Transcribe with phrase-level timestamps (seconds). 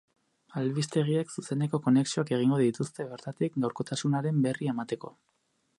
[0.61, 5.17] Albistegiek zuzeneko konexioak egingo dituzte bertatik gaurkotasunaren berri emateko.